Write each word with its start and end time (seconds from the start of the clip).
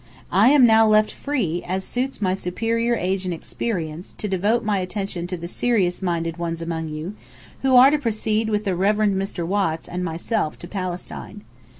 I 0.31 0.49
am 0.49 0.65
now 0.65 0.87
left 0.87 1.11
free, 1.11 1.61
as 1.63 1.83
suits 1.83 2.23
my 2.23 2.33
superior 2.33 2.95
age 2.95 3.23
and 3.25 3.31
experience, 3.35 4.13
to 4.17 4.27
devote 4.27 4.63
my 4.63 4.79
attention 4.79 5.27
to 5.27 5.37
the 5.37 5.47
serious 5.47 6.01
minded 6.01 6.37
ones 6.37 6.59
among 6.59 6.89
you, 6.89 7.13
who 7.61 7.75
are 7.75 7.91
to 7.91 7.99
proceed 7.99 8.49
with 8.49 8.63
the 8.63 8.75
Reverend 8.75 9.15
Mr. 9.15 9.45
Watts 9.45 9.87
and 9.87 10.03
myself 10.03 10.57
to 10.57 10.67
Palestine. 10.67 11.43